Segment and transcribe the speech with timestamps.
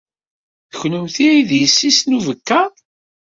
[0.69, 2.71] D kennemti ay d yessi-s n ubekkaḍ.